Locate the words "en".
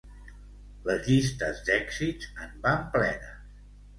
2.45-2.57